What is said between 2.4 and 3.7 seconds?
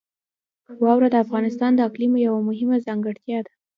مهمه ځانګړتیا ده.